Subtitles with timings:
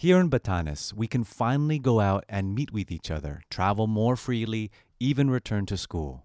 [0.00, 4.16] Here in Batanes, we can finally go out and meet with each other, travel more
[4.16, 6.24] freely, even return to school.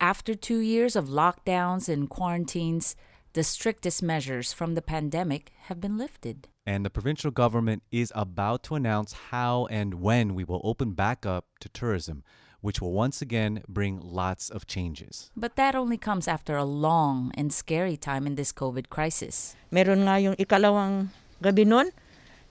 [0.00, 2.94] After two years of lockdowns and quarantines,
[3.32, 6.46] the strictest measures from the pandemic have been lifted.
[6.64, 11.26] And the provincial government is about to announce how and when we will open back
[11.26, 12.22] up to tourism,
[12.60, 15.32] which will once again bring lots of changes.
[15.36, 19.56] But that only comes after a long and scary time in this COVID crisis.
[19.72, 21.08] Meron nga yung ikalawang
[21.42, 21.90] gabi nun,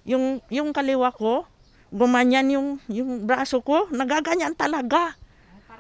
[0.06, 1.50] yung, yung kaliwa ko,
[1.90, 5.18] gumanyan yung, yung braso ko, nagaganyan talaga.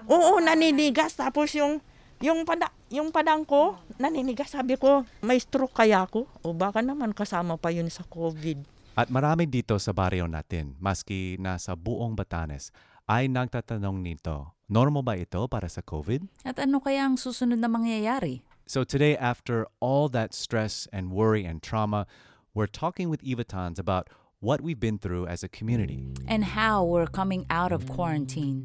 [0.09, 1.17] Oo, naninigas.
[1.17, 1.81] Tapos yung,
[2.21, 4.53] yung, pada, yung padang ko, naninigas.
[4.53, 6.25] Sabi ko, may stroke kaya ako?
[6.41, 8.65] O baka naman kasama pa yun sa COVID.
[8.95, 12.71] At marami dito sa baryo natin, maski nasa buong Batanes,
[13.05, 16.47] ay nagtatanong nito, normal ba ito para sa COVID?
[16.47, 18.41] At ano kaya ang susunod na mangyayari?
[18.65, 22.09] So today, after all that stress and worry and trauma,
[22.55, 24.09] we're talking with Evatons about
[24.45, 26.05] what we've been through as a community.
[26.27, 28.61] And how we're coming out of quarantine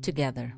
[0.00, 0.54] together.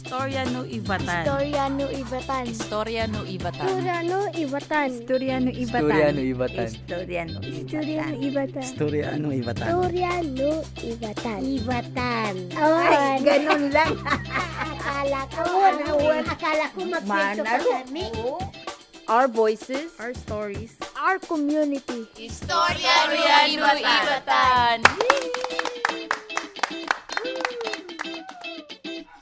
[0.00, 1.20] Storya no Ivatan.
[1.20, 2.44] Historiano Ibatan.
[2.48, 3.68] Istorya no Ibatan.
[3.68, 4.88] Historiano Ibatan.
[4.96, 5.84] Historiano Ibatan.
[5.84, 6.64] Historiano Ibatan.
[6.64, 8.64] Historiano Historiano Ibatan.
[8.64, 9.68] Historiano Ibatan.
[9.68, 11.40] Historiano Ibatan.
[11.60, 12.32] Ibatan.
[12.56, 13.92] Ay, ganun lang.
[14.08, 15.44] Akala ko,
[15.84, 16.24] nawan.
[16.24, 18.08] Akala ko magkwento pa kami.
[19.04, 20.80] Our voices, our stories.
[21.00, 22.04] Our community.
[22.28, 24.84] Istorya no Ibatan.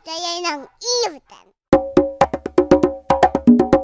[0.02, 1.46] Kaya ng Ibatan.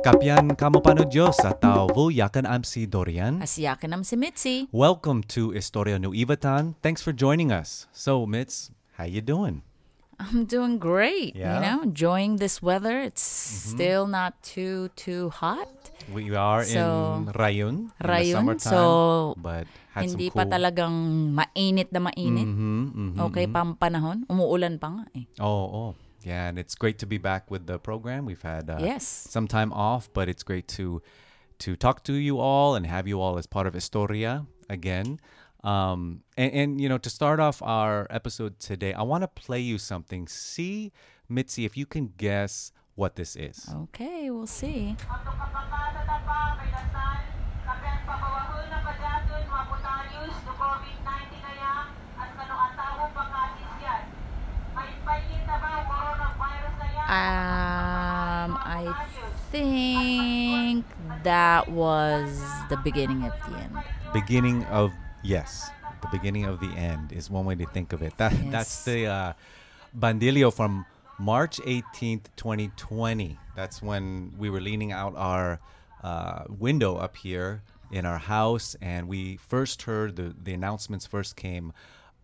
[0.03, 3.39] Kapyan Kamopano Diyos at tao yakan am si Dorian.
[3.39, 4.67] Asiyakin nam si Mitzi.
[4.75, 6.75] Welcome to Historia No Ivatan.
[6.83, 7.87] Thanks for joining us.
[7.95, 9.63] So, Mitz, how you doing?
[10.19, 11.39] I'm doing great.
[11.39, 11.55] Yeah?
[11.55, 12.99] You know, enjoying this weather.
[13.07, 13.71] It's mm-hmm.
[13.71, 15.84] still not too too hot.
[16.13, 16.79] We are So,
[17.25, 20.95] in Rayun, in the Rayun, summertime, so, but Hindi some pa talagang
[21.33, 22.45] mainit na mainit.
[22.45, 23.79] Mhm, mhm, Okay mhm.
[23.79, 24.27] pa ang.
[24.27, 25.25] Umuulan pa nga eh.
[25.39, 25.91] Oh, oh,
[26.27, 28.27] yeah, and it's great to be back with the program.
[28.27, 29.07] We've had uh, Yes.
[29.07, 31.01] some time off, but it's great to
[31.63, 35.23] to talk to you all and have you all as part of Historia again.
[35.63, 39.61] Um, and, and you know, to start off our episode today, I want to play
[39.61, 40.27] you something.
[40.29, 40.93] See,
[41.31, 43.69] Mitzi, if you can guess what this is.
[43.91, 44.97] Okay, we'll see.
[57.05, 58.89] Um, I
[59.53, 60.87] think
[61.23, 62.41] that was
[62.71, 63.77] the beginning of the end.
[64.13, 68.17] Beginning of yes, the beginning of the end is one way to think of it.
[68.17, 69.33] That that's the uh,
[69.97, 70.87] bandilio from
[71.19, 73.39] March 18th, 2020.
[73.55, 75.61] That's when we were leaning out our
[76.03, 81.37] uh, window up here in our house, and we first heard the the announcements first
[81.37, 81.73] came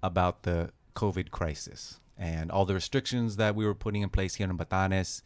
[0.03, 4.51] about the COVID crisis and all the restrictions that we were putting in place here
[4.51, 5.23] in Batanes,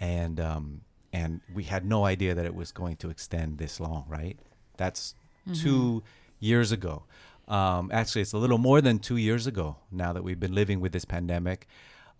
[0.00, 0.80] and um,
[1.12, 4.06] and we had no idea that it was going to extend this long.
[4.08, 4.38] Right?
[4.78, 5.14] That's
[5.54, 6.02] two
[6.40, 7.04] years ago.
[7.48, 10.80] Um, actually, it's a little more than two years ago now that we've been living
[10.80, 11.66] with this pandemic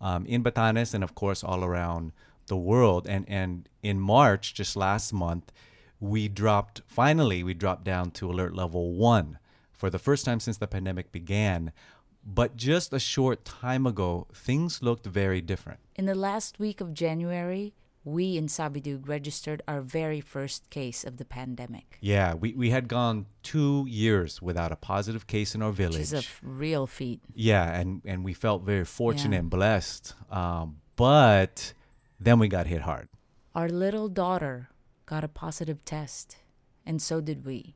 [0.03, 2.11] um, in Batanes and, of course, all around
[2.47, 3.07] the world.
[3.07, 5.51] And and in March, just last month,
[5.99, 9.39] we dropped finally we dropped down to alert level one
[9.71, 11.71] for the first time since the pandemic began.
[12.25, 15.79] But just a short time ago, things looked very different.
[15.95, 17.73] In the last week of January,
[18.05, 21.97] we in Sabidug registered our very first case of the pandemic.
[22.01, 26.01] Yeah, we, we had gone two years without a positive case in our Which village.
[26.01, 27.21] is a real feat.
[27.33, 29.39] Yeah, and and we felt very fortunate Yeah.
[29.39, 30.15] and blessed.
[30.29, 31.73] Um, but
[32.19, 33.07] then we got hit hard.
[33.55, 34.69] Our little daughter
[35.05, 36.37] got a positive test,
[36.85, 37.75] and so did we.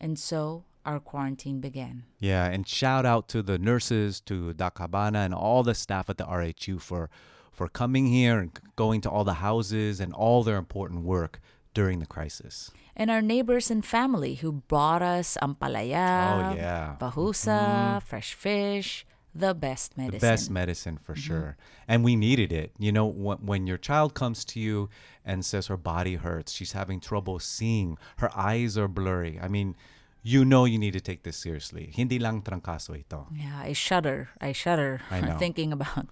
[0.00, 2.04] And so our quarantine began.
[2.20, 6.24] Yeah, and shout out to the nurses, to Dakabana, and all the staff at the
[6.24, 7.10] RHU for
[7.58, 11.40] for coming here and going to all the houses and all their important work
[11.74, 12.70] during the crisis.
[12.94, 16.94] And our neighbors and family who brought us ampalaya, Oh, yeah.
[17.00, 17.98] bahusa, mm-hmm.
[18.06, 20.20] fresh fish, the best medicine.
[20.20, 21.20] The best medicine for mm-hmm.
[21.20, 21.56] sure.
[21.88, 22.70] And we needed it.
[22.78, 24.88] You know, when, when your child comes to you
[25.26, 29.38] and says her body hurts, she's having trouble seeing, her eyes are blurry.
[29.42, 29.74] I mean,
[30.22, 31.90] you know you need to take this seriously.
[31.94, 33.26] Hindi lang trangkaso ito.
[33.34, 34.30] Yeah, I shudder.
[34.40, 35.38] I shudder I know.
[35.38, 36.06] thinking about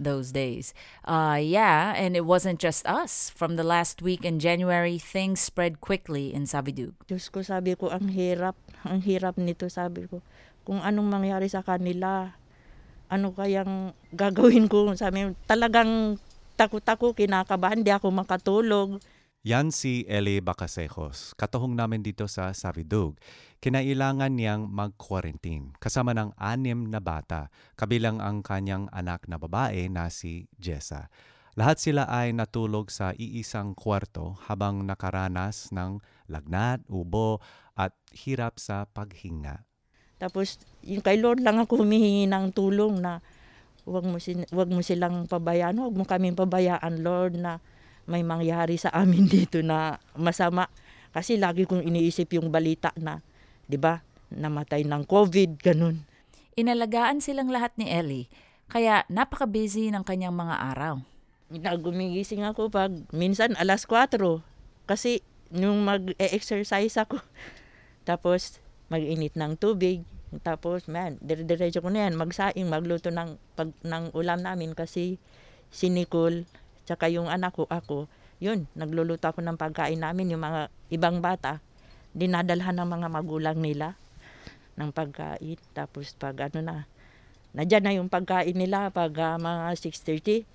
[0.00, 0.72] those days.
[1.04, 3.28] Uh, yeah, and it wasn't just us.
[3.30, 6.94] From the last week in January, things spread quickly in Sabidug.
[7.10, 8.54] Diyos ko, sabi ko, ang hirap,
[8.86, 10.22] ang hirap nito, sabi ko.
[10.62, 12.32] Kung anong mangyari sa kanila,
[13.10, 14.94] ano kayang gagawin ko?
[14.94, 16.16] Sabi, talagang
[16.54, 19.02] takot ako, kinakabahan, di ako makatulog.
[19.48, 23.16] Yan si Eli Bacasejos, katuhong namin dito sa Savidug.
[23.64, 30.12] Kinailangan niyang mag-quarantine kasama ng anim na bata, kabilang ang kanyang anak na babae na
[30.12, 31.08] si Jessa.
[31.56, 35.96] Lahat sila ay natulog sa iisang kwarto habang nakaranas ng
[36.28, 37.40] lagnat, ubo
[37.72, 39.64] at hirap sa paghinga.
[40.20, 43.24] Tapos yung kay Lord lang ako humihingi ng tulong na
[43.88, 47.64] wag mo, sin- wag mo silang pabayaan, wag mo kaming pabayaan Lord na
[48.08, 50.66] may mangyari sa amin dito na masama.
[51.12, 53.20] Kasi lagi kong iniisip yung balita na,
[53.68, 54.00] di ba,
[54.32, 56.04] namatay ng COVID, ganun.
[56.58, 58.26] Inalagaan silang lahat ni Ellie,
[58.68, 60.94] kaya napaka-busy ng kanyang mga araw.
[61.48, 64.20] Nagumigising ako pag minsan alas 4
[64.84, 67.24] kasi nung mag-exercise ako.
[68.08, 68.60] Tapos
[68.92, 70.04] mag-init ng tubig.
[70.44, 75.16] Tapos man, dire-diretso ko na yan, magsaing, magluto ng, pag, ng ulam namin kasi
[75.72, 76.44] si Nicole,
[76.88, 78.08] tsaka yung anak ko, ako,
[78.40, 81.60] yun, nagluluto ako ng pagkain namin, yung mga ibang bata,
[82.16, 83.92] dinadalhan ng mga magulang nila
[84.80, 85.60] ng pagkain.
[85.76, 86.76] Tapos pag ano na,
[87.52, 90.48] nadyan na yung pagkain nila pag ah, mga 6.30.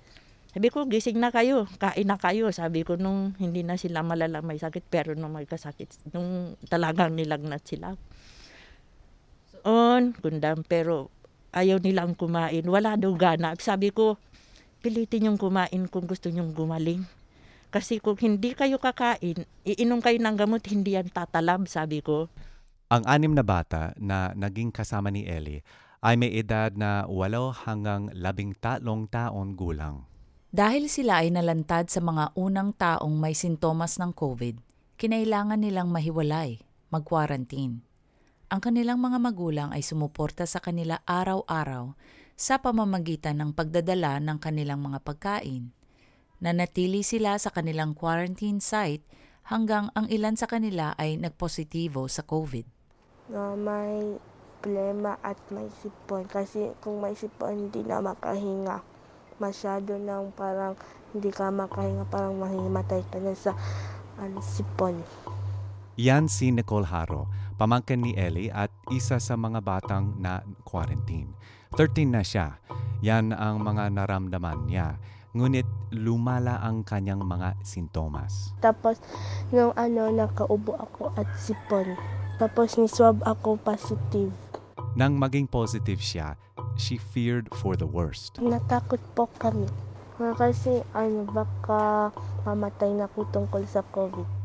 [0.54, 2.50] Sabi ko, gising na kayo, kain na kayo.
[2.54, 7.14] Sabi ko, nung hindi na sila malala may sakit, pero nung may kasakit, nung talagang
[7.14, 7.98] nilagnat sila.
[9.66, 11.10] On, kundam, pero
[11.50, 12.62] ayaw nilang kumain.
[12.66, 13.58] Wala daw gana.
[13.58, 14.14] Sabi ko,
[14.84, 17.08] pilitin yung kumain kung gusto nyong gumaling.
[17.72, 22.28] Kasi kung hindi kayo kakain, iinom kayo ng gamot, hindi yan tatalab, sabi ko.
[22.92, 25.64] Ang anim na bata na naging kasama ni Ellie
[26.04, 30.04] ay may edad na walo hanggang labing tatlong taon gulang.
[30.54, 34.60] Dahil sila ay nalantad sa mga unang taong may sintomas ng COVID,
[35.00, 37.82] kinailangan nilang mahiwalay, mag-quarantine.
[38.52, 41.96] Ang kanilang mga magulang ay sumuporta sa kanila araw-araw
[42.34, 45.70] sa pamamagitan ng pagdadala ng kanilang mga pagkain.
[46.42, 49.06] Nanatili sila sa kanilang quarantine site
[49.46, 52.66] hanggang ang ilan sa kanila ay nagpositibo sa COVID.
[53.24, 54.20] na may
[54.64, 56.24] problema at may sipon.
[56.24, 58.80] Kasi kung may sipon, hindi na makahinga.
[59.36, 60.72] Masyado nang parang
[61.12, 63.52] hindi ka makahinga, parang mahimatay ka na sa
[64.16, 65.04] ano, sipon.
[66.00, 67.28] Yan si Nicole Haro,
[67.60, 71.30] pamangkin ni Ellie at isa sa mga batang na quarantine.
[71.74, 72.62] 13 na siya.
[73.02, 74.94] Yan ang mga naramdaman niya.
[75.34, 78.54] Ngunit lumala ang kanyang mga sintomas.
[78.62, 79.02] Tapos,
[79.50, 81.98] yung ano, nakaubo ako at sipon.
[82.38, 84.30] Tapos, ni-swab ako positive.
[84.94, 86.38] Nang maging positive siya,
[86.78, 88.38] she feared for the worst.
[88.38, 89.66] Natakot po kami.
[90.38, 92.14] Kasi, ano, baka
[92.46, 94.43] mamatay na ako tungkol sa COVID.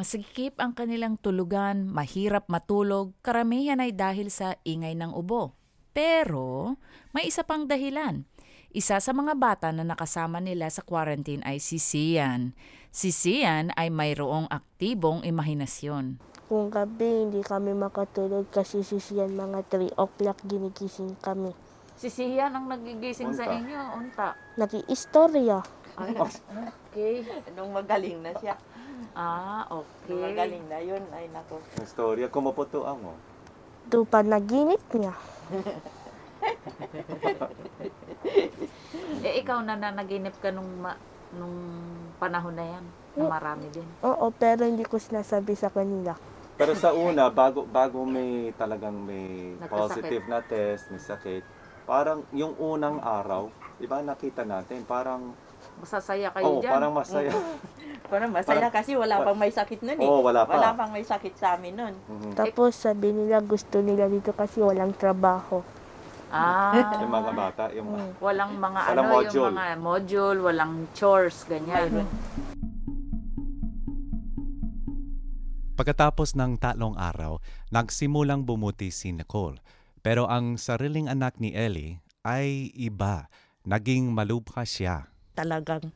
[0.00, 5.52] Masikip ang kanilang tulugan, mahirap matulog, karamihan ay dahil sa ingay ng ubo.
[5.92, 6.80] Pero
[7.12, 8.24] may isa pang dahilan.
[8.72, 12.56] Isa sa mga bata na nakasama nila sa quarantine ay si Sian.
[12.88, 16.16] Si Sian ay mayroong aktibong imahinasyon.
[16.48, 21.52] Kung gabi, hindi kami makatulog kasi sisiyan mga 3 o'clock ginigising kami.
[22.00, 24.32] Si Sian ang nagigising sa inyo, unta.
[24.56, 25.60] Nag-iistorya.
[26.00, 27.20] Okay.
[27.52, 28.56] Nung magaling na siya,
[29.14, 30.14] Ah, okay.
[30.14, 31.58] magaling na yun, ay nako.
[31.82, 33.18] Istorya, kumuputo mo.
[33.90, 35.14] Ito pa naginip niya.
[39.20, 40.96] Eh, ikaw na nanaginip ka nung, ma-
[41.36, 41.52] nung
[42.16, 42.84] panahon na yan,
[43.16, 43.84] na marami din.
[44.00, 46.16] Oo, pero hindi ko sinasabi sa kanila.
[46.56, 49.76] Pero sa una, bago bago may talagang may Nagkasakit.
[49.76, 51.42] positive na test, may sakit,
[51.84, 55.32] parang yung unang araw, di ba nakita natin, parang,
[55.80, 56.72] Masasaya kayo oh, dyan.
[56.76, 57.32] parang masaya.
[58.10, 60.08] Parang masaya Parang- kasi wala pang may sakit nun eh.
[60.10, 60.58] Oo, wala pa.
[60.58, 61.94] Wala pang may sakit sa amin nun.
[62.10, 62.34] Mhm.
[62.34, 65.62] Tapos sabi nila gusto nila dito kasi walang trabaho.
[66.26, 67.86] Ah, Yung mga bata, yung
[68.18, 69.34] walang mga Walang ano, module.
[69.34, 72.02] yung mga module, walang chores, ganyan.
[75.78, 77.38] Pagkatapos ng tatlong araw,
[77.70, 79.62] nagsimulang bumuti si Nicole.
[80.02, 83.30] Pero ang sariling anak ni Ellie ay iba.
[83.64, 85.08] Naging malubha siya.
[85.40, 85.88] Talagang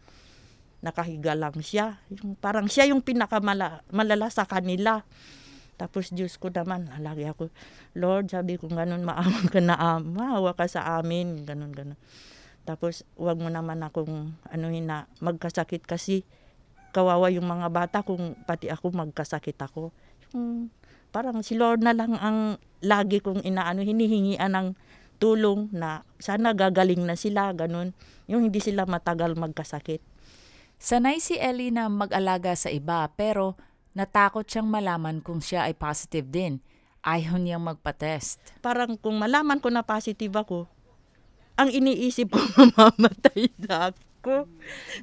[0.80, 2.00] nakahiga lang siya.
[2.08, 5.04] Yung, parang siya yung pinakamalala malala sa kanila.
[5.76, 7.50] Tapos Diyos ko naman, lagi ako,
[7.98, 11.98] Lord, sabi ko ganun, maawa ka na, maawa ka sa amin, ganun, ganun.
[12.62, 16.22] Tapos, wag mo naman akong, ano na, magkasakit kasi,
[16.94, 19.90] kawawa yung mga bata kung pati ako magkasakit ako.
[20.30, 20.70] Yung,
[21.10, 24.78] parang si Lord na lang ang lagi kong inaano, hinihingian ng
[25.16, 27.96] tulong na sana gagaling na sila, ganun.
[28.30, 30.00] Yung hindi sila matagal magkasakit.
[30.80, 33.54] Sanay si Ellie na mag-alaga sa iba pero
[33.94, 36.60] natakot siyang malaman kung siya ay positive din.
[37.04, 38.40] Ayaw niyang magpa-test.
[38.64, 40.66] Parang kung malaman ko na positive ako,
[41.54, 44.00] ang iniisip ko mamamatay na ako.
[44.24, 44.36] ko.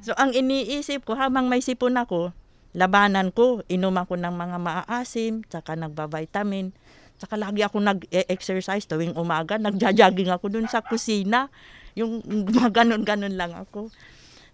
[0.02, 2.34] So ang iniisip ko, habang may sipon ako,
[2.74, 6.74] labanan ko, inom ako ng mga maaasim, tsaka nagbavitamin,
[7.22, 11.46] tsaka lagi ako nag-exercise tuwing umaga, nagja-jogging ako dun sa kusina.
[11.94, 13.94] Yung mga ganon-ganon lang ako.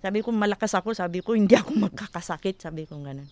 [0.04, 0.92] Sabi ko, malakas ako.
[0.92, 2.60] Sabi ko, hindi ako magkakasakit.
[2.60, 3.26] Sabi ko, ganon.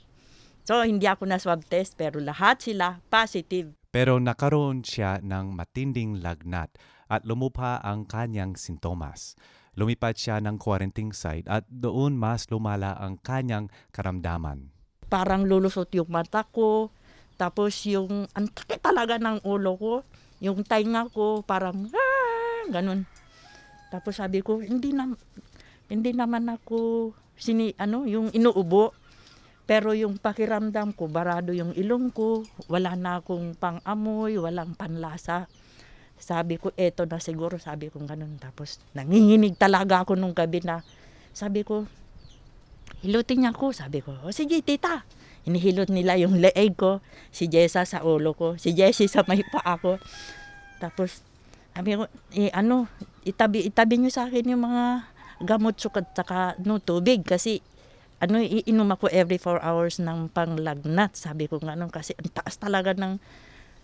[0.65, 3.77] So, hindi ako na swab test, pero lahat sila positive.
[3.93, 6.75] Pero nakaroon siya ng matinding lagnat
[7.07, 9.39] at lumupa ang kanyang sintomas.
[9.77, 14.73] Lumipat siya ng quarantine site at doon mas lumala ang kanyang karamdaman.
[15.07, 16.91] Parang lulusot yung mata ko.
[17.37, 19.95] Tapos yung, ang takit talaga ng ulo ko.
[20.41, 23.05] Yung tainga ko, parang, ah, ganun.
[23.93, 25.13] Tapos sabi ko, hindi na,
[25.89, 28.97] hindi naman ako, sini, ano, yung inuubo.
[29.67, 35.51] Pero yung pakiramdam ko, barado yung ilong ko, wala na akong pang-amoy, walang panlasa.
[36.17, 38.39] Sabi ko, eto na siguro, sabi ko ganun.
[38.41, 40.81] Tapos nanginginig talaga ako nung gabi na,
[41.37, 41.85] sabi ko,
[43.03, 43.75] hilutin niya ako.
[43.75, 45.05] Sabi ko, o sige tita.
[45.47, 46.99] Hinihilot nila yung leeg ko,
[47.31, 50.03] si Jessa sa ulo ko, si Jessie sa may paa ko.
[50.83, 51.23] Tapos,
[51.71, 52.91] sabi ko, eh, ano,
[53.23, 55.07] itabi, itabi niyo sa akin yung mga
[55.45, 57.61] gamot sukat saka no, tubig kasi
[58.17, 61.13] ano, iinom ako every 4 hours ng panglagnat.
[61.13, 63.21] Sabi ko nga nung kasi ang taas talaga ng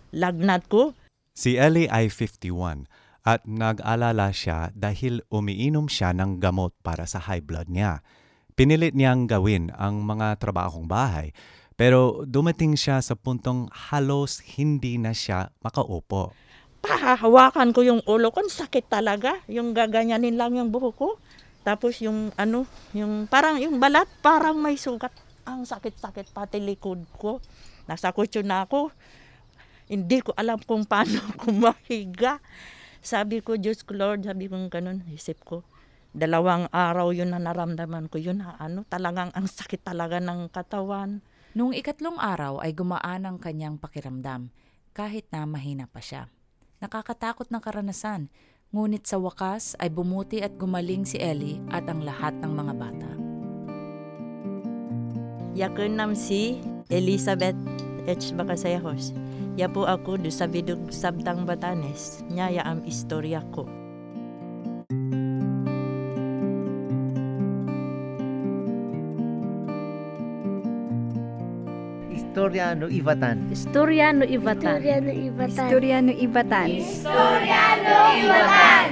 [0.09, 0.97] lagnat ko.
[1.37, 2.89] Si Ellie ay 51
[3.23, 8.01] at nag-alala siya dahil umiinom siya ng gamot para sa high blood niya.
[8.53, 11.33] Pinilit niyang gawin ang mga trabahong bahay
[11.73, 16.29] pero dumating siya sa puntong halos hindi na siya makaupo.
[16.83, 19.39] Pahahawakan ko yung ulo ko, sakit talaga.
[19.49, 21.09] Yung gaganyanin lang yung buhok ko.
[21.63, 25.15] Tapos yung ano, yung parang yung balat, parang may sugat.
[25.47, 27.39] Ang sakit-sakit pati likod ko.
[27.87, 28.93] Nasa kutso na ako.
[29.87, 32.37] Hindi ko alam kung paano ako mahiga.
[33.03, 35.65] Sabi ko, Diyos ko Lord, sabi ko ganun, isip ko.
[36.13, 41.25] Dalawang araw yun na naramdaman ko yun na ano, talagang ang sakit talaga ng katawan.
[41.57, 44.53] Noong ikatlong araw ay gumaan ang kanyang pakiramdam,
[44.93, 46.29] kahit na mahina pa siya.
[46.85, 48.29] Nakakatakot na karanasan,
[48.69, 53.11] ngunit sa wakas ay bumuti at gumaling si Ellie at ang lahat ng mga bata.
[55.57, 56.61] Yakun nam si
[56.93, 57.57] Elizabeth
[58.05, 58.37] H.
[58.37, 59.17] Bacasayahos.
[59.57, 62.21] Ya po ako do sa Bidug Sabtang Batanes.
[62.29, 63.65] Nya ya am istorya ko.
[72.43, 73.55] Istorya no Ivatan.
[73.55, 74.83] Istorya no Ibatan.
[75.47, 76.67] Istorya ng ibatan.
[76.75, 77.63] Istorya
[78.19, 78.91] Ibatan.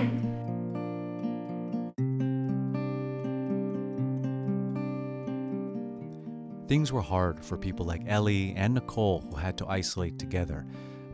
[6.72, 10.64] Things were hard for people like Ellie and Nicole who had to isolate together,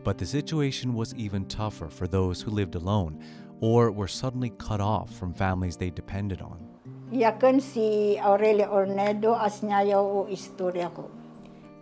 [0.06, 3.18] but the situation was even tougher for those who lived alone
[3.58, 6.62] or were suddenly cut off from families they depended on.
[7.10, 11.17] Yakan si Aurelia Ornedo as nyayaw o istorya ko.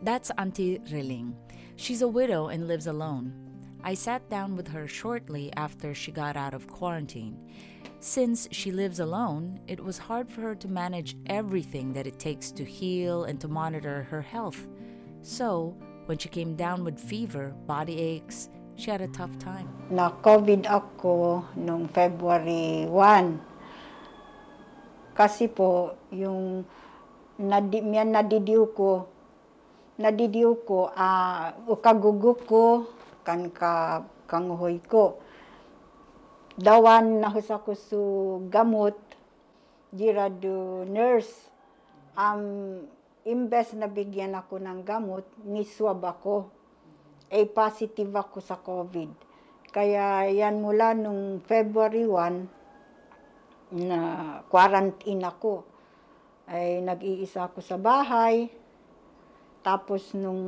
[0.02, 1.34] That's Auntie Riling.
[1.76, 3.32] She's a widow and lives alone.
[3.82, 7.38] I sat down with her shortly after she got out of quarantine.
[8.00, 12.50] Since she lives alone, it was hard for her to manage everything that it takes
[12.52, 14.66] to heal and to monitor her health.
[15.22, 15.74] So,
[16.04, 19.72] when she came down with fever, body aches, she had a tough time.
[19.88, 25.16] Na COVID ako noong February 1.
[25.16, 26.68] Kasi po, yung
[27.40, 29.15] nadi, miyan nadidiw ko,
[29.96, 32.86] nadidiw ko, ah, ukaguguk ko,
[33.24, 35.20] kan ka kanguhoy ko.
[36.56, 38.00] Dawan na husa ko su
[38.48, 38.96] gamot,
[39.92, 41.52] jira do nurse.
[42.16, 42.80] Um,
[43.28, 46.48] imbes na bigyan ako ng gamot, niswab ako.
[47.28, 49.10] A positive ako sa COVID.
[49.68, 52.56] Kaya yan mula nung February 1,
[53.74, 53.98] na
[54.46, 55.66] quarantine ako.
[56.46, 58.46] Ay nag-iisa ako sa bahay.
[59.66, 60.46] Tapos nung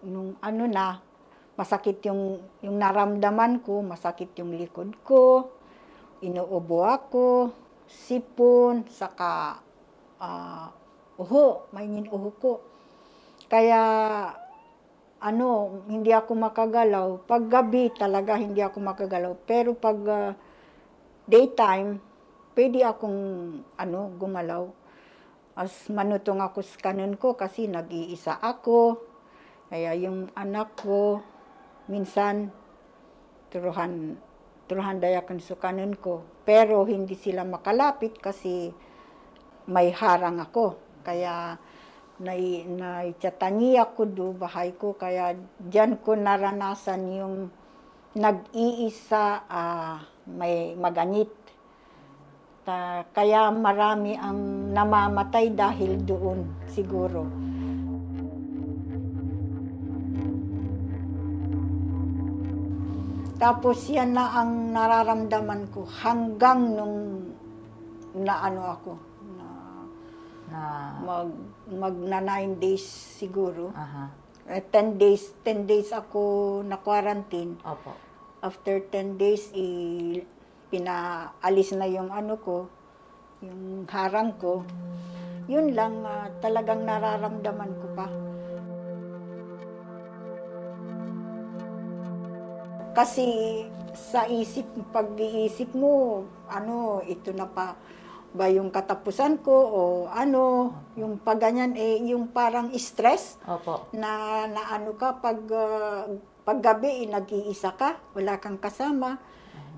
[0.00, 1.04] nung ano na,
[1.52, 5.52] masakit yung yung naramdaman ko, masakit yung likod ko,
[6.24, 7.52] inuubo ako,
[7.84, 9.60] sipon, saka
[10.16, 10.72] ah,
[11.20, 12.64] uho, may uho ko.
[13.52, 13.80] Kaya
[15.20, 15.48] ano,
[15.84, 17.28] hindi ako makagalaw.
[17.28, 19.32] Pag gabi talaga hindi ako makagalaw.
[19.44, 20.32] Pero pag ah,
[21.28, 22.00] daytime,
[22.56, 23.20] pwede akong
[23.76, 24.83] ano, gumalaw.
[25.54, 28.98] As manutong ako sa kanon ko kasi nag-iisa ako.
[29.70, 31.22] Kaya yung anak ko,
[31.86, 32.50] minsan,
[33.54, 34.18] turuhan,
[34.66, 36.26] turuhan dayakan sa kanon ko.
[36.42, 38.74] Pero hindi sila makalapit kasi
[39.70, 40.74] may harang ako.
[41.06, 41.54] Kaya
[42.14, 47.36] nai naichatangi ako do bahay ko kaya diyan ko naranasan yung
[48.14, 49.98] nag-iisa ah,
[50.30, 51.44] may maganit
[52.64, 54.40] Ta, kaya marami ang
[54.74, 57.22] namamatay dahil doon siguro.
[63.34, 66.96] Tapos yan na ang nararamdaman ko hanggang nung
[68.14, 68.92] naano ako
[69.34, 69.46] na
[70.44, 70.60] Na,
[71.02, 71.28] mag
[71.66, 72.84] mag na nine days
[73.18, 73.74] siguro.
[73.74, 74.12] aha,
[74.44, 76.20] Eh, 10 days 10 days ako
[76.62, 77.56] na quarantine.
[77.64, 77.96] opo.
[78.38, 79.66] After 10 days i
[80.68, 82.68] pinaalis na yung ano ko,
[83.44, 84.64] yung harang ko.
[85.44, 88.06] Yun lang ah, talagang nararamdaman ko pa.
[92.94, 93.26] Kasi
[93.92, 97.76] sa isip, pag-iisip mo, ano, ito na pa
[98.34, 103.86] ba yung katapusan ko o ano, yung pagganyan, eh, yung parang stress Opo.
[103.94, 106.10] na, na ano ka, pag, ah,
[106.42, 109.22] paggabi, eh, nag-iisa ka, wala kang kasama.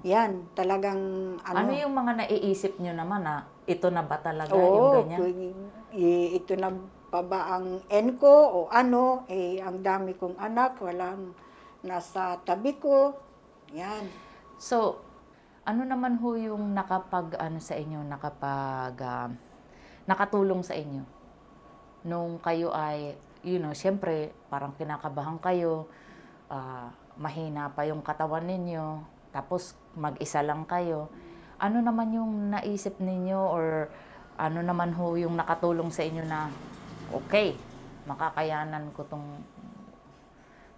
[0.07, 1.57] Yan, talagang ano.
[1.67, 5.19] Ano yung mga naiisip nyo naman na ito na ba talaga yung Oo, ganyan?
[5.19, 6.71] kung- i- ito na
[7.11, 11.35] pa ba ang end ko o ano, eh, ang dami kong anak, walang
[11.83, 13.19] nasa tabi ko.
[13.75, 14.07] Yan.
[14.63, 15.03] So,
[15.67, 19.27] ano naman ho yung nakapag, ano sa inyo, nakapag, ah,
[20.07, 21.03] nakatulong sa inyo?
[22.07, 25.91] Nung kayo ay, you know, syempre, parang kinakabahan kayo,
[26.47, 31.13] ah, mahina pa yung katawan ninyo, tapos mag-isa lang kayo.
[31.61, 33.93] Ano naman yung naisip ninyo or
[34.41, 36.49] ano naman ho yung nakatulong sa inyo na,
[37.13, 37.53] okay,
[38.09, 39.45] makakayanan ko tong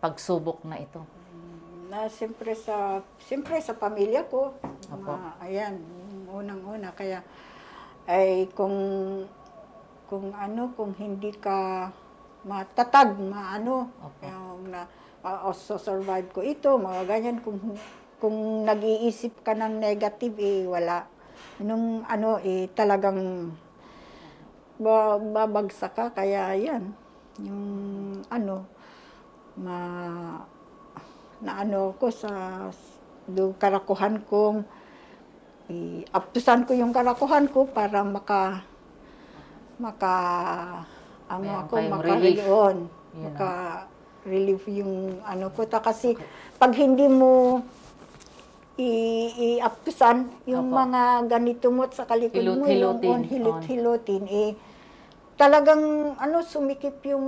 [0.03, 1.07] pagsubok na ito?
[1.87, 4.59] Na siyempre sa siyempre sa pamilya ko.
[4.91, 5.15] Opo.
[5.15, 5.79] Ma, ayan,
[6.27, 7.23] unang-una kaya
[8.11, 8.75] ay kung
[10.11, 11.91] kung ano kung hindi ka
[12.43, 14.23] matatag, maano, Opo.
[14.25, 14.87] yung na
[15.23, 17.59] uh, survive ko ito, mga ganyan kung
[18.19, 21.07] kung nag-iisip ka ng negative eh wala.
[21.63, 23.51] Nung ano eh talagang
[24.79, 26.95] ba, babagsak ka kaya yan
[27.39, 27.67] yung
[28.31, 28.67] ano
[29.59, 29.79] ma
[31.39, 32.67] na ano ko sa
[33.31, 34.67] do karakuhan kong
[35.71, 38.67] i-aptusan ko yung karakuhan ko para maka
[39.79, 40.15] maka
[41.31, 42.43] ano ako maka relief.
[42.43, 42.77] yun,
[43.15, 43.51] Yun maka
[44.27, 46.19] relief yung ano ko ta kasi
[46.59, 47.63] pag hindi mo
[48.79, 50.79] i- i-aptusan yung Opo.
[50.79, 53.11] mga ganito mo at sa kalikod mo yung Hilot-hilutin.
[53.11, 54.51] on hilot-hilutin eh
[55.35, 55.83] talagang
[56.15, 57.27] ano sumikip yung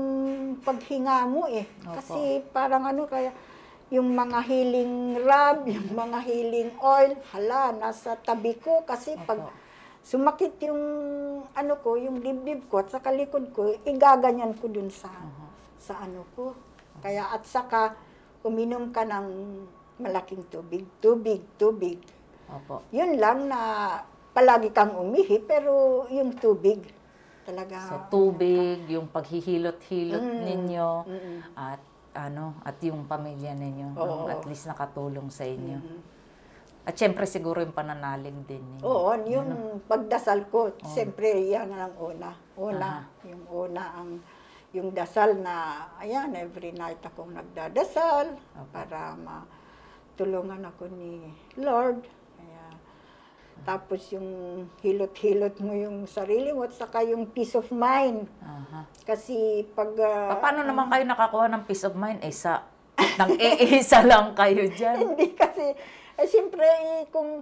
[0.62, 1.98] paghinga mo eh Opo.
[1.98, 3.30] kasi parang ano kaya
[3.90, 9.50] yung mga healing rub, yung mga healing oil, hala, nasa tabi ko kasi pag Opo.
[10.00, 10.78] sumakit yung
[11.50, 15.10] ano ko, yung dibdib ko at sa kalikod ko, igaganyan ko dun sa
[15.76, 16.54] sa ano ko.
[17.02, 17.98] Kaya at saka
[18.42, 19.26] uminom ka ng
[20.00, 22.00] malaking tubig, tubig, tubig.
[22.48, 22.82] Opo.
[22.90, 23.60] Yun lang na
[24.32, 26.82] palagi kang umihi pero yung tubig
[27.44, 27.76] talaga.
[27.86, 30.40] So, tubig, yung paghihilot-hilot Mm.
[30.44, 31.38] ninyo, Mm-mm.
[31.54, 34.26] at ano, at yung pamilya ninyo, Oo.
[34.26, 34.32] no?
[34.32, 35.78] at least nakatulong sa inyo.
[35.78, 36.00] Mm.
[36.80, 38.82] At syempre siguro yung pananalig din ninyo.
[38.82, 39.50] Oo, yung
[39.86, 42.34] pagdasal ko, siyempre yan ang una.
[42.56, 44.10] Una, yung una ang
[44.70, 48.38] yung dasal na, ayan, every night akong nagdadasal
[48.70, 49.18] para
[50.20, 52.04] matulungan ako ni Lord.
[52.36, 52.64] Kaya,
[53.64, 54.28] tapos yung
[54.84, 58.28] hilot-hilot mo yung sarili mo at saka yung peace of mind.
[58.44, 58.84] Aha.
[59.08, 59.96] Kasi pag...
[59.96, 62.20] Pa- Paano naman kayo nakakuha ng peace of mind?
[62.20, 62.68] Eh, sa,
[63.16, 65.00] nang iisa lang kayo dyan.
[65.16, 65.72] Hindi kasi,
[66.20, 67.40] eh siyempre eh, kung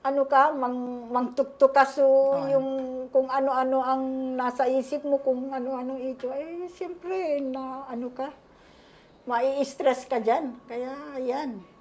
[0.00, 2.00] ano ka, mang, mangtuktok ka so
[2.48, 2.68] yung
[3.12, 4.02] kung ano-ano ang
[4.40, 8.32] nasa isip mo, kung ano-ano ito, eh siyempre na ano ka,
[9.28, 10.56] mai-stress ka dyan.
[10.64, 11.75] Kaya yan.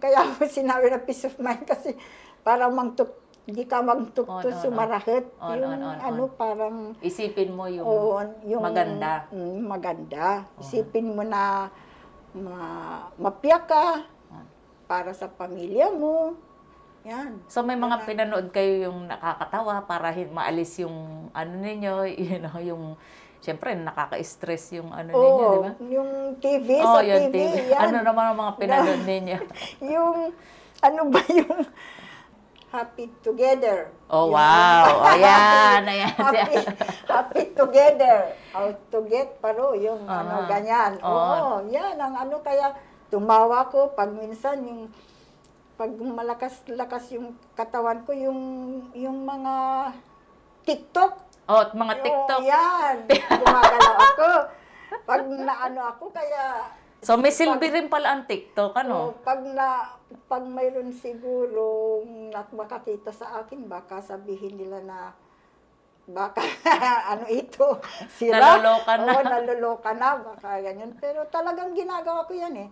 [0.00, 1.96] Kaya ako sinabi na peace of mind kasi
[2.44, 4.60] para mangtuk, hindi ka On, mangtukto on, on.
[4.60, 5.26] sumarahit.
[5.36, 6.32] On, yung on, on, ano, on.
[6.36, 9.28] parang Isipin mo yung, Oo, yung maganda.
[9.28, 10.48] Mm, maganda.
[10.60, 11.68] Isipin mo na
[12.32, 12.60] ma,
[13.20, 14.08] mapiyak ka
[14.88, 16.36] para sa pamilya mo.
[17.04, 17.44] Yan.
[17.52, 21.94] So may mga pinanood kayo yung nakakatawa para maalis yung ano ninyo,
[22.32, 22.84] you know, yung
[23.44, 25.70] syempre nakaka-stress yung ano ninyo, di Oo, ba?
[25.84, 27.56] yung TV, Oh, sa yung TV, TV.
[27.68, 27.80] yan.
[27.84, 29.38] Ano naman ang mga pinanood ninyo?
[29.94, 30.16] yung,
[30.80, 31.60] ano ba yung
[32.74, 33.92] Happy Together.
[34.08, 35.06] Oh, Yung- wow.
[35.14, 36.10] Ayan, ayan.
[36.10, 36.56] happy,
[37.06, 38.34] happy together.
[38.50, 40.98] How to get paro, yung Ah, ano, ganyan.
[40.98, 41.14] oo.
[41.14, 42.74] Oo, yan ang ano, kaya
[43.12, 44.82] tumawa ko pag minsan yung
[45.74, 48.40] pag malakas-lakas yung katawan ko, yung
[48.90, 49.54] yung mga
[50.64, 51.23] TikTok.
[51.44, 52.40] Oh, at mga TikTok.
[52.40, 52.96] Oo, yan.
[53.08, 54.30] Gumagalaw ako.
[55.04, 56.72] Pag naano ako, kaya
[57.04, 59.12] So may silbi rin pala ang TikTok, ano?
[59.12, 59.92] Oo, pag na
[60.24, 62.00] pag mayroon siguro
[62.32, 65.12] na makakita sa akin, baka sabihin nila na
[66.08, 66.40] baka
[67.12, 67.76] ano ito,
[68.08, 68.56] sira.
[68.56, 69.04] Naloloka na.
[69.04, 70.96] Oo, naloloka na, baka ganyan.
[70.96, 72.68] Pero talagang ginagawa ko yan eh.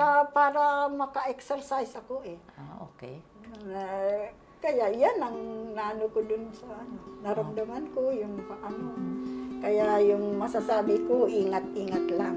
[0.00, 2.40] Ta, para maka-exercise ako eh.
[2.56, 3.20] Ah, okay.
[3.68, 5.38] Na- kaya yan ang
[5.74, 8.90] nano ko dun sa ano, naramdaman ko yung ano.
[9.58, 12.36] Kaya yung masasabi ko, ingat-ingat lang.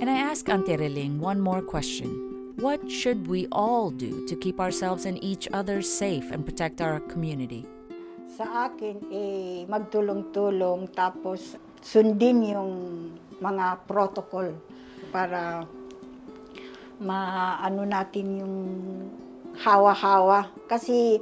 [0.00, 2.12] And I ask Auntie Reling one more question.
[2.60, 7.00] What should we all do to keep ourselves and each other safe and protect our
[7.12, 7.68] community?
[8.40, 12.72] Sa akin, eh, magtulong-tulong tapos sundin yung
[13.40, 14.56] mga protocol
[15.12, 15.68] para
[17.02, 18.56] maano natin yung
[19.58, 20.50] hawa-hawa.
[20.66, 21.18] Kasi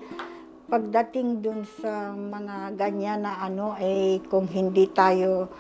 [0.72, 5.52] pagdating dun sa mga ganyan na ano, eh, kung hindi tayo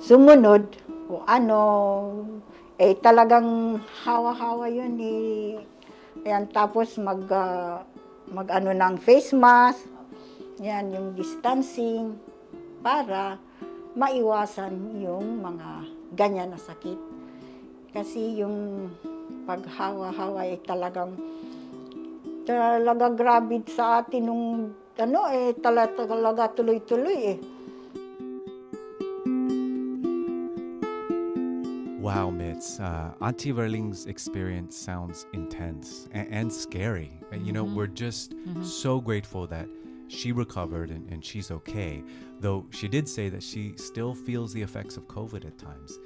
[0.00, 0.64] sumunod
[1.08, 1.60] o ano,
[2.76, 5.60] eh talagang hawa-hawa yun eh.
[6.24, 7.84] Ayan, tapos mag, ah,
[8.32, 9.84] mag ano ng face mask,
[10.62, 12.14] yan, yung distancing,
[12.84, 13.40] para
[13.96, 17.00] maiwasan yung mga ganyan na sakit.
[17.96, 18.90] Kasi yung
[19.44, 21.12] paghawa-hawa ay talagang
[22.44, 24.44] talaga grabe sa atin nung
[25.00, 27.38] ano eh talaga, talaga tuloy-tuloy eh.
[32.04, 32.78] Wow, Mitz.
[32.78, 37.18] Uh, Auntie Verling's experience sounds intense and, and scary.
[37.32, 39.66] And, you know, we're just so grateful that
[40.08, 42.04] she recovered and, and she's okay,
[42.40, 45.98] though she did say that she still feels the effects of COVID at times.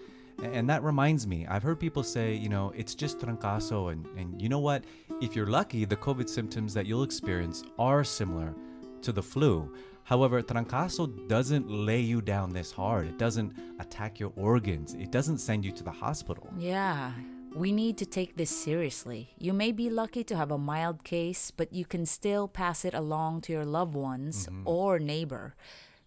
[0.43, 3.93] And that reminds me, I've heard people say, you know, it's just trancaso.
[3.93, 4.85] And, and you know what?
[5.21, 8.55] If you're lucky, the COVID symptoms that you'll experience are similar
[9.03, 9.73] to the flu.
[10.05, 13.09] However, trancaso doesn't lay you down this hard.
[13.09, 14.95] It doesn't attack your organs.
[14.95, 16.49] It doesn't send you to the hospital.
[16.57, 17.13] Yeah,
[17.55, 19.35] we need to take this seriously.
[19.39, 22.95] You may be lucky to have a mild case, but you can still pass it
[22.95, 24.63] along to your loved ones mm-hmm.
[24.67, 25.55] or neighbor.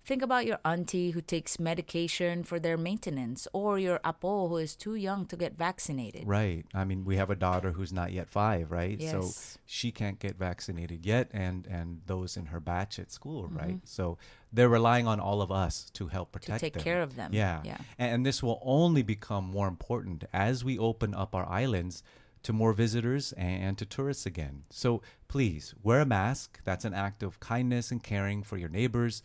[0.04, 4.76] Think about your auntie who takes medication for their maintenance, or your apo who is
[4.76, 6.24] too young to get vaccinated.
[6.28, 6.66] Right.
[6.74, 9.00] I mean, we have a daughter who's not yet five, right?
[9.00, 9.12] Yes.
[9.12, 13.58] So she can't get vaccinated yet, and and those in her batch at school, Mm-hmm.
[13.58, 13.80] right?
[13.84, 14.18] So
[14.52, 16.84] they're relying on all of us to help To protect take them.
[16.84, 17.32] care of them.
[17.34, 17.62] Yeah.
[17.64, 17.78] Yeah.
[18.00, 22.04] And this will only become more important as we open up our islands
[22.44, 24.64] to more visitors and to tourists again.
[24.72, 26.60] So please wear a mask.
[26.64, 29.22] That's an act of kindness and caring for your neighbors.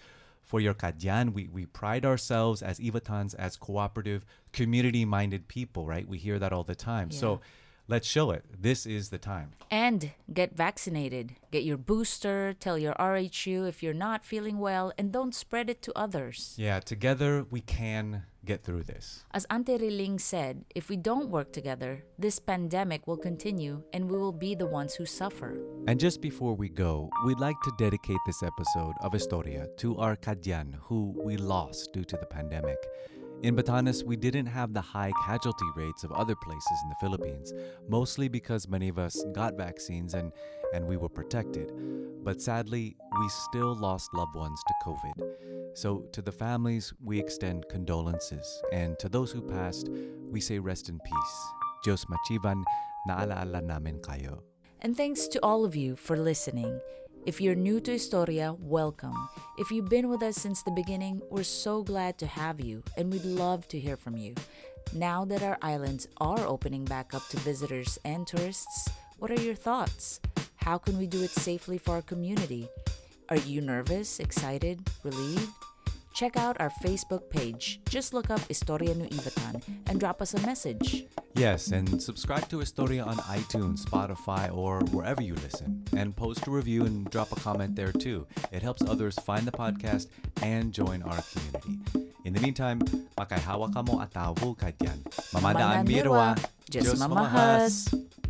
[0.46, 6.06] For your Kadyan, we, we pride ourselves as Ivatans as cooperative, community minded people, right?
[6.06, 7.10] We hear that all the time.
[7.10, 7.40] So
[7.88, 8.44] let's show it.
[8.58, 9.52] This is the time.
[9.70, 11.36] And get vaccinated.
[11.50, 15.82] Get your booster, tell your RHU if you're not feeling well, and don't spread it
[15.82, 16.54] to others.
[16.56, 19.24] Yeah, together we can get through this.
[19.32, 24.16] As Ante Riling said, if we don't work together, this pandemic will continue and we
[24.16, 25.58] will be the ones who suffer.
[25.88, 30.16] And just before we go, we'd like to dedicate this episode of Historia to our
[30.16, 32.78] Kadyan who we lost due to the pandemic.
[33.42, 37.52] In Batanes, we didn't have the high casualty rates of other places in the Philippines,
[37.86, 40.32] mostly because many of us got vaccines and,
[40.72, 41.70] and we were protected.
[42.24, 45.76] But sadly, we still lost loved ones to COVID.
[45.76, 48.62] So, to the families, we extend condolences.
[48.72, 49.90] And to those who passed,
[50.30, 51.36] we say rest in peace.
[51.84, 52.64] Diyos machivan,
[53.08, 54.40] naalaala namin kayo.
[54.80, 56.80] And thanks to all of you for listening.
[57.26, 59.28] If you're new to Historia, welcome.
[59.58, 63.12] If you've been with us since the beginning, we're so glad to have you and
[63.12, 64.36] we'd love to hear from you.
[64.92, 69.56] Now that our islands are opening back up to visitors and tourists, what are your
[69.56, 70.20] thoughts?
[70.54, 72.68] How can we do it safely for our community?
[73.28, 75.50] Are you nervous, excited, relieved?
[76.16, 77.78] Check out our Facebook page.
[77.90, 81.04] Just look up Historia No Ivatan and drop us a message.
[81.34, 85.84] Yes, and subscribe to Historia on iTunes, Spotify, or wherever you listen.
[85.94, 88.26] And post a review and drop a comment there too.
[88.50, 90.08] It helps others find the podcast
[90.40, 92.08] and join our community.
[92.24, 92.80] In the meantime,
[93.20, 94.56] makaihawa ka mo at tawo.
[95.36, 97.92] Mamadaan mirwa, mirwa, Diyos Diyos mamahas.
[97.92, 98.25] mamahas.